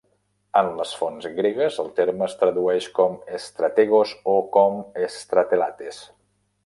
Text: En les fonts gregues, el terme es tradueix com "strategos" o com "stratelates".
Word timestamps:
En 0.59 0.69
les 0.77 0.93
fonts 1.01 1.27
gregues, 1.39 1.77
el 1.83 1.91
terme 1.99 2.25
es 2.29 2.35
tradueix 2.39 2.87
com 3.01 3.19
"strategos" 3.45 4.15
o 4.35 4.39
com 4.57 4.81
"stratelates". 5.19 6.01